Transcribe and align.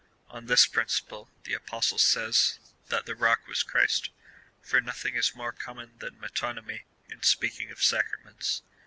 On 0.29 0.47
this 0.47 0.65
principle 0.65 1.29
the 1.43 1.53
Apostle 1.53 1.99
says, 1.99 2.57
that 2.87 3.05
the 3.05 3.13
rock 3.13 3.45
was 3.45 3.61
Christ, 3.61 4.09
for 4.63 4.81
nothing 4.81 5.13
is 5.13 5.35
more 5.35 5.51
common 5.51 5.99
than 5.99 6.19
metonymy 6.19 6.85
in 7.07 7.21
speaking 7.21 7.69
of 7.69 7.83
sacraments. 7.83 8.63